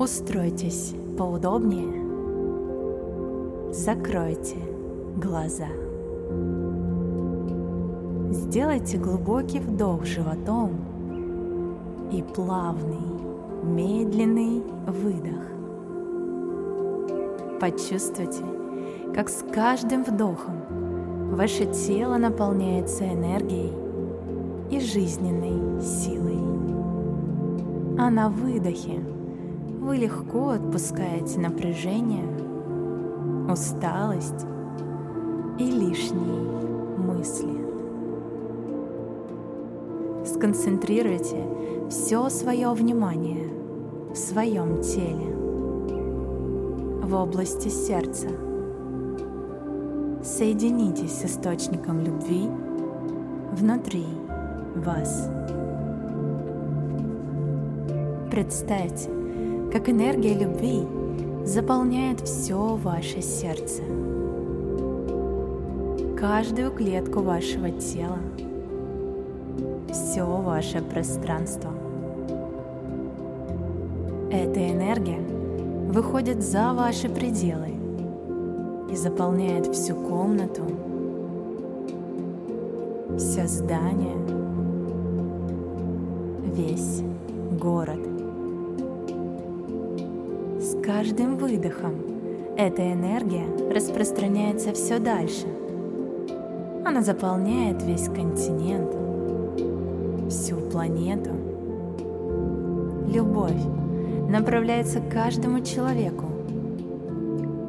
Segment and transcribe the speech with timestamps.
[0.00, 1.92] Устройтесь поудобнее.
[3.70, 4.56] Закройте
[5.14, 5.66] глаза.
[8.30, 10.70] Сделайте глубокий вдох животом
[12.10, 12.96] и плавный,
[13.62, 15.44] медленный выдох.
[17.60, 18.42] Почувствуйте,
[19.14, 20.62] как с каждым вдохом
[21.36, 23.74] ваше тело наполняется энергией
[24.70, 26.40] и жизненной силой.
[27.98, 29.09] А на выдохе
[29.80, 32.26] вы легко отпускаете напряжение,
[33.50, 34.46] усталость
[35.58, 36.42] и лишние
[36.98, 37.60] мысли.
[40.26, 41.44] Сконцентрируйте
[41.88, 43.48] все свое внимание
[44.12, 45.34] в своем теле,
[47.02, 48.28] в области сердца.
[50.22, 52.48] Соединитесь с источником любви
[53.52, 54.04] внутри
[54.76, 55.30] вас.
[58.30, 59.19] Представьте,
[59.72, 60.82] как энергия любви
[61.44, 63.82] заполняет все ваше сердце,
[66.18, 68.18] каждую клетку вашего тела,
[69.92, 71.70] все ваше пространство.
[74.32, 75.20] Эта энергия
[75.88, 77.74] выходит за ваши пределы
[78.90, 80.62] и заполняет всю комнату,
[83.16, 84.16] все здание,
[86.56, 87.02] весь
[87.60, 88.19] город
[90.84, 91.94] каждым выдохом
[92.58, 95.46] эта энергия распространяется все дальше.
[96.84, 98.94] Она заполняет весь континент,
[100.30, 101.30] всю планету.
[103.08, 103.62] Любовь
[104.28, 106.26] направляется к каждому человеку,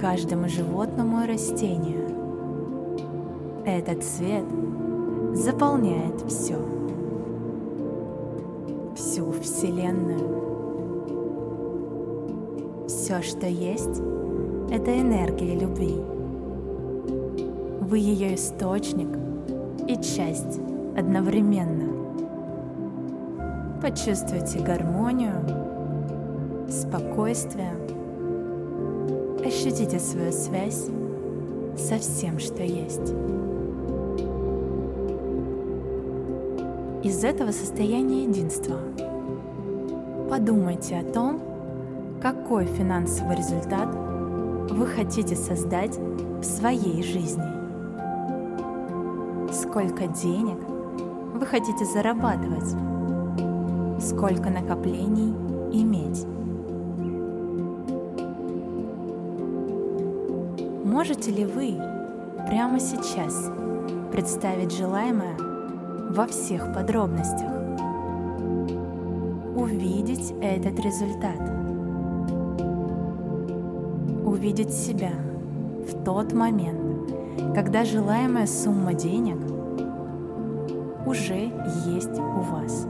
[0.00, 2.08] каждому животному и растению.
[3.64, 4.44] Этот свет
[5.32, 6.56] заполняет все,
[8.96, 10.49] всю Вселенную.
[13.10, 14.00] Все, что есть,
[14.70, 15.96] это энергия любви.
[17.80, 19.08] Вы ее источник
[19.88, 20.60] и часть
[20.96, 21.92] одновременно.
[23.82, 25.42] Почувствуйте гармонию,
[26.68, 27.72] спокойствие.
[29.44, 30.86] Ощутите свою связь
[31.76, 33.12] со всем, что есть.
[37.02, 38.76] Из этого состояния единства
[40.30, 41.49] подумайте о том,
[42.20, 43.88] какой финансовый результат
[44.70, 47.42] вы хотите создать в своей жизни.
[49.50, 50.58] Сколько денег
[51.34, 52.76] вы хотите зарабатывать?
[54.02, 55.32] Сколько накоплений
[55.72, 56.26] иметь?
[60.84, 61.80] Можете ли вы
[62.46, 63.50] прямо сейчас
[64.12, 65.36] представить желаемое
[66.10, 67.50] во всех подробностях?
[69.56, 71.40] Увидеть этот результат–
[74.30, 75.10] увидеть себя
[75.88, 77.12] в тот момент,
[77.52, 79.38] когда желаемая сумма денег
[81.04, 81.50] уже
[81.84, 82.86] есть у вас.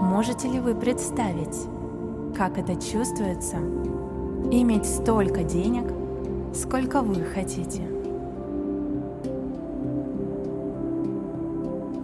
[0.00, 1.66] Можете ли вы представить,
[2.36, 3.56] как это чувствуется,
[4.52, 5.92] иметь столько денег,
[6.54, 7.82] сколько вы хотите?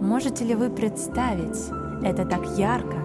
[0.01, 1.71] Можете ли вы представить
[2.03, 3.02] это так ярко,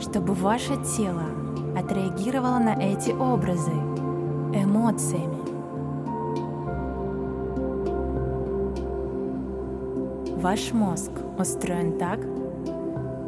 [0.00, 1.24] чтобы ваше тело
[1.76, 3.72] отреагировало на эти образы
[4.52, 5.38] эмоциями.
[10.40, 12.20] Ваш мозг устроен так,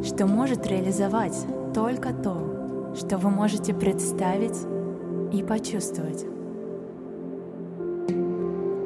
[0.04, 1.36] что может реализовать
[1.74, 4.58] только то, что вы можете представить
[5.32, 6.24] и почувствовать.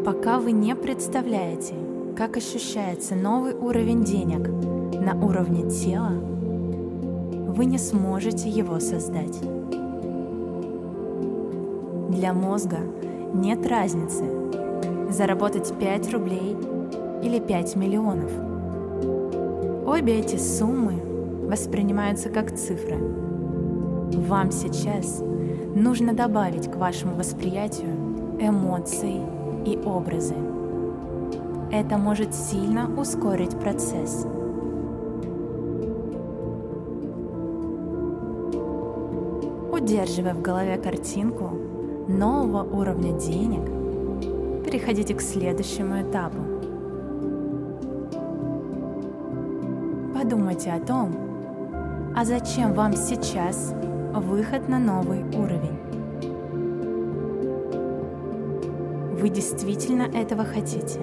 [0.05, 1.75] Пока вы не представляете,
[2.17, 4.49] как ощущается новый уровень денег
[5.01, 6.13] на уровне тела,
[7.55, 9.41] вы не сможете его создать.
[12.11, 12.79] Для мозга
[13.33, 14.25] нет разницы
[15.09, 16.57] заработать 5 рублей
[17.23, 18.33] или 5 миллионов.
[19.87, 20.95] Обе эти суммы
[21.49, 22.97] воспринимаются как цифры.
[22.97, 25.23] Вам сейчас
[25.77, 27.91] нужно добавить к вашему восприятию
[28.41, 29.21] эмоции
[29.65, 30.35] и образы.
[31.71, 34.27] Это может сильно ускорить процесс–
[39.85, 41.51] Удерживая в голове картинку
[42.09, 43.67] нового уровня денег,
[44.65, 46.39] переходите к следующему этапу.
[50.15, 51.15] Подумайте о том,
[52.17, 53.75] а зачем вам сейчас
[54.15, 55.79] выход на новый уровень.
[59.21, 61.01] Вы действительно этого хотите?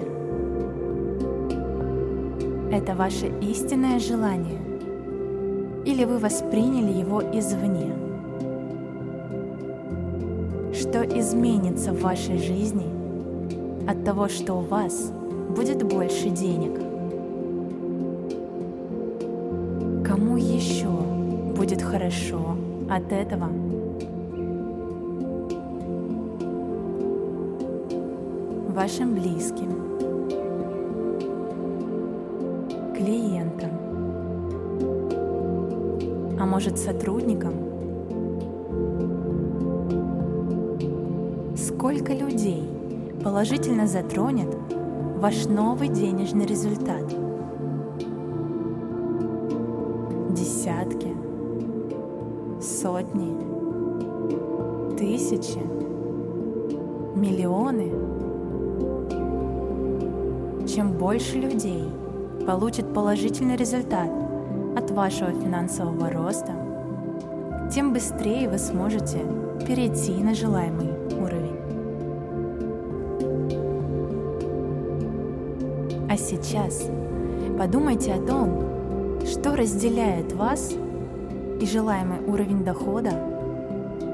[2.72, 4.58] Это ваше истинное желание.
[5.84, 8.01] или вы восприняли его извне?
[10.92, 12.84] Что изменится в вашей жизни
[13.88, 15.10] от того, что у вас
[15.56, 16.74] будет больше денег?
[20.06, 20.90] Кому еще
[21.56, 22.58] будет хорошо
[22.90, 23.48] от этого?
[28.74, 29.72] Вашим близким,
[32.94, 33.70] клиентам,
[36.38, 37.71] а может сотрудникам?
[41.82, 42.62] Сколько людей
[43.24, 44.56] положительно затронет
[45.16, 47.08] ваш новый денежный результат?
[50.32, 51.08] Десятки,
[52.60, 53.36] сотни,
[54.96, 55.58] тысячи,
[57.16, 57.90] миллионы.
[60.68, 61.82] Чем больше людей
[62.46, 64.08] получит положительный результат
[64.76, 66.52] от вашего финансового роста,
[67.74, 69.18] тем быстрее вы сможете
[69.66, 71.41] перейти на желаемый уровень.
[76.12, 76.90] А сейчас
[77.56, 80.74] подумайте о том, что разделяет вас
[81.58, 83.12] и желаемый уровень дохода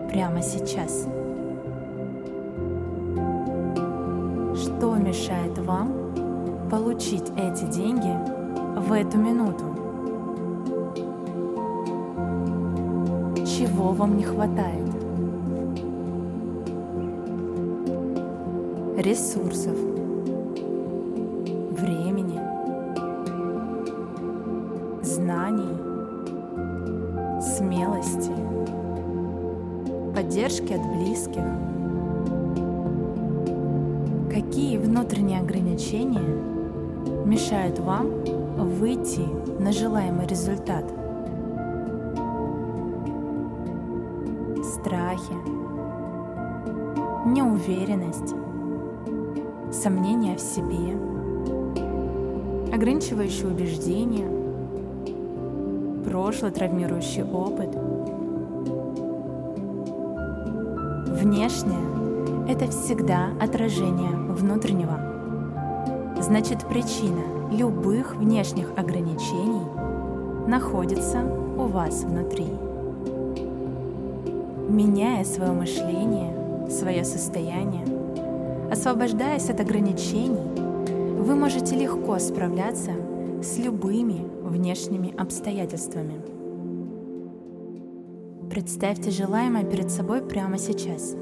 [0.08, 1.08] прямо сейчас.
[4.54, 8.16] Что мешает вам получить эти деньги
[8.78, 9.64] в эту минуту?
[13.44, 14.86] Чего вам не хватает?
[18.96, 19.76] Ресурсов,
[27.40, 28.32] смелости,
[30.14, 31.42] поддержки от близких.
[34.28, 36.20] Какие внутренние ограничения
[37.24, 38.08] мешают вам
[38.56, 39.22] выйти
[39.60, 40.84] на желаемый результат?
[44.64, 45.34] Страхи,
[47.26, 48.34] неуверенность,
[49.72, 50.96] сомнения в себе,
[52.72, 54.37] ограничивающие убеждения,
[56.08, 57.68] прошлый травмирующий опыт.
[61.20, 64.98] Внешнее– это всегда отражение внутреннего.
[66.20, 67.20] Значит, причина
[67.52, 69.66] любых внешних ограничений
[70.46, 71.24] находится
[71.58, 72.46] у вас внутри.
[74.70, 77.84] Меняя свое мышление, свое состояние,
[78.70, 82.92] освобождаясь от ограничений, вы можете легко справляться
[83.42, 86.20] с любыми внешними обстоятельствами.
[88.50, 91.14] Представьте желаемое перед собой прямо сейчас.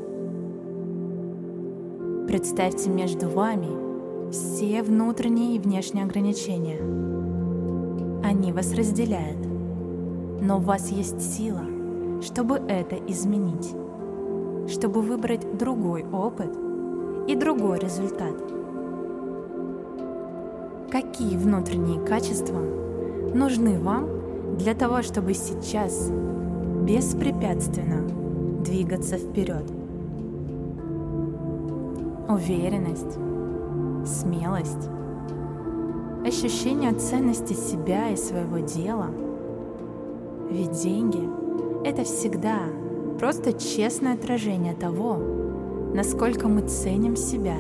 [2.26, 6.80] Представьте между вами все внутренние и внешние ограничения.
[8.24, 9.38] Они вас разделяют,
[10.40, 11.62] но у вас есть сила,
[12.22, 13.74] чтобы это изменить,
[14.68, 16.56] чтобы выбрать другой опыт
[17.28, 18.34] и другой результат.
[20.90, 22.85] Какие внутренние качества
[23.36, 24.08] нужны вам
[24.58, 26.10] для того, чтобы сейчас
[26.82, 28.08] беспрепятственно
[28.64, 29.64] двигаться вперед?
[32.28, 33.18] Уверенность,
[34.04, 34.88] смелость,
[36.26, 39.10] ощущение ценности себя и своего дела.
[40.50, 41.28] Ведь деньги–
[41.84, 42.60] это всегда
[43.18, 45.18] просто честное отражение того,
[45.94, 47.56] насколько мы ценим себя,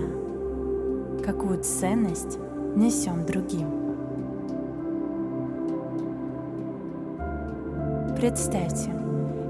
[1.24, 2.38] какую ценность
[2.74, 3.85] несем другим.
[8.16, 8.90] Представьте,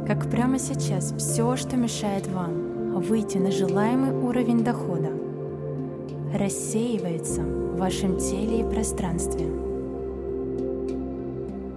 [0.09, 5.11] как прямо сейчас все, что мешает вам выйти на желаемый уровень дохода,
[6.35, 9.47] рассеивается в вашем теле и пространстве.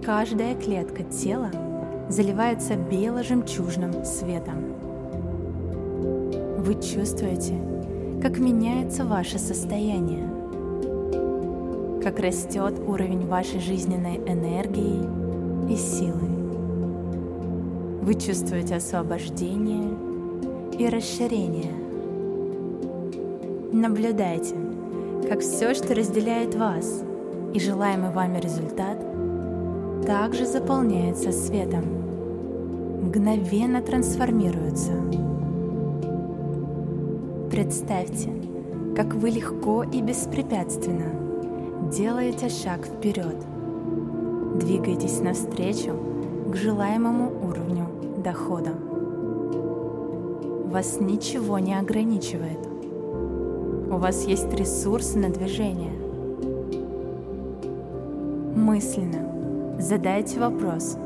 [0.04, 1.52] Каждая клетка тела
[2.08, 4.74] заливается бело-жемчужным светом.
[6.58, 7.54] Вы чувствуете,
[8.20, 10.28] как меняется ваше состояние,
[12.02, 16.39] как растет уровень вашей жизненной энергии и силы.
[18.02, 19.90] Вы чувствуете освобождение
[20.78, 21.72] и расширение.
[23.72, 24.54] Наблюдайте,
[25.28, 27.02] как все, что разделяет вас
[27.52, 28.98] и желаемый вами результат,
[30.06, 31.84] также заполняется светом,
[33.02, 34.92] мгновенно трансформируется.
[37.50, 38.30] Представьте,
[38.96, 41.12] как вы легко и беспрепятственно
[41.90, 43.36] делаете шаг вперед,
[44.58, 45.92] двигаетесь навстречу
[46.50, 47.79] к желаемому уровню
[48.22, 48.70] дохода.
[50.66, 52.58] Вас ничего не ограничивает.
[53.90, 55.92] У вас есть ресурсы на движение.
[58.54, 60.96] Мысленно задайте вопрос,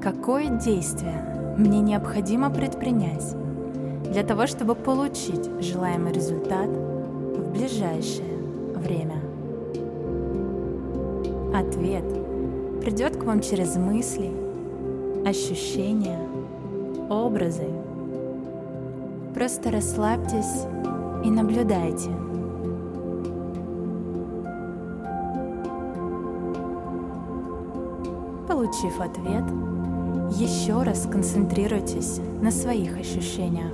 [0.00, 3.36] какое действие мне необходимо предпринять
[4.10, 8.36] для того, чтобы получить желаемый результат в ближайшее
[8.74, 9.20] время.
[11.54, 12.04] Ответ
[12.80, 14.30] придет к вам через мысли,
[15.24, 16.18] ощущения,
[17.08, 17.68] образы.
[19.34, 20.66] Просто расслабьтесь
[21.24, 22.10] и наблюдайте.
[28.48, 29.44] Получив ответ,
[30.38, 33.72] еще раз концентрируйтесь на своих ощущениях.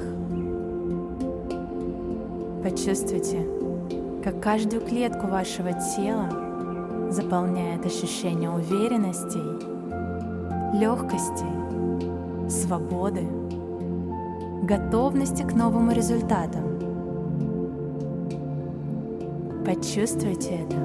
[2.63, 3.47] Почувствуйте,
[4.23, 9.78] как каждую клетку вашего тела заполняет ощущение уверенности,
[10.73, 11.47] легкости,
[12.49, 13.27] свободы,
[14.63, 16.59] готовности к новому результату.
[19.65, 20.77] Почувствуйте это.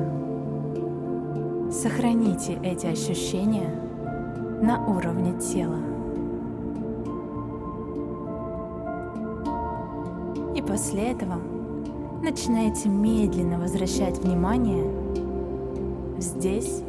[1.72, 3.70] Сохраните эти ощущения
[4.62, 5.80] на уровне тела.
[10.56, 11.36] И после этого
[12.22, 14.86] начинаете медленно возвращать внимание
[16.20, 16.82] здесь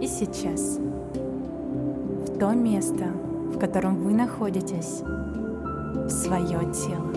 [0.00, 0.78] и сейчас,
[2.42, 3.04] то место,
[3.54, 7.12] в котором вы находитесь, в свое тело.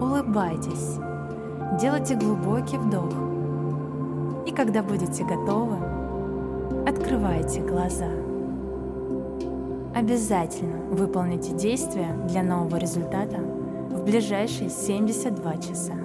[0.00, 0.94] Улыбайтесь,
[1.80, 3.12] делайте глубокий вдох,
[4.46, 5.76] и когда будете готовы,
[6.86, 8.06] открывайте глаза.
[9.92, 13.38] Обязательно выполните действия для нового результата
[13.90, 15.97] в ближайшие 72 часа.